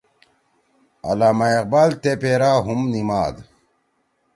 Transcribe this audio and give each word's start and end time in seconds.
علامہ 1.07 1.47
اقبال 1.59 1.89
تے 2.01 2.11
پیرا 2.21 2.51
ہُم 2.65 2.81
نیِماد 2.91 3.35